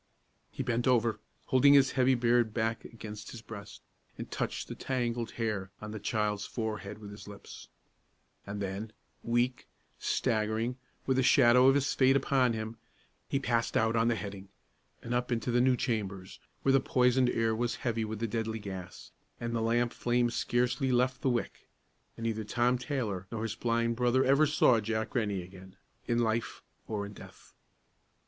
He 0.51 0.63
bent 0.63 0.87
over, 0.87 1.19
holding 1.45 1.75
his 1.75 1.91
heavy 1.91 2.15
beard 2.15 2.55
back 2.55 2.83
against 2.85 3.29
his 3.29 3.43
breast, 3.43 3.83
and 4.17 4.31
touched 4.31 4.67
the 4.67 4.73
tangled 4.73 5.29
hair 5.33 5.69
on 5.79 5.91
the 5.91 5.99
child's 5.99 6.43
forehead 6.43 6.97
with 6.97 7.11
his 7.11 7.27
lips; 7.27 7.67
and 8.47 8.59
then, 8.59 8.93
weak, 9.21 9.67
staggering, 9.99 10.79
with 11.05 11.17
the 11.17 11.21
shadow 11.21 11.67
of 11.67 11.75
his 11.75 11.93
fate 11.93 12.15
upon 12.15 12.53
him, 12.53 12.77
he 13.29 13.37
passed 13.39 13.77
out 13.77 13.95
on 13.95 14.07
the 14.07 14.15
heading, 14.15 14.49
and 15.03 15.13
up 15.13 15.31
into 15.31 15.51
the 15.51 15.61
new 15.61 15.77
chambers, 15.77 16.39
where 16.63 16.73
the 16.73 16.79
poisoned 16.79 17.29
air 17.29 17.55
was 17.55 17.75
heavy 17.85 18.03
with 18.03 18.17
the 18.17 18.27
deadly 18.27 18.57
gas, 18.57 19.11
and 19.39 19.55
the 19.55 19.61
lamp 19.61 19.93
flame 19.93 20.31
scarcely 20.31 20.91
left 20.91 21.21
the 21.21 21.29
wick; 21.29 21.69
and 22.17 22.23
neither 22.23 22.43
Tom 22.43 22.75
Taylor 22.79 23.27
nor 23.31 23.43
his 23.43 23.53
blind 23.53 23.95
brother 23.97 24.25
ever 24.25 24.47
saw 24.47 24.79
Jack 24.79 25.13
Rennie 25.13 25.43
again, 25.43 25.75
in 26.07 26.17
life 26.17 26.63
or 26.87 27.05
in 27.05 27.13
death. 27.13 27.53